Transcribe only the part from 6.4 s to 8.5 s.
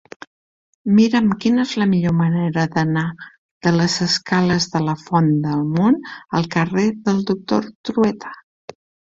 al carrer del Doctor Trueta.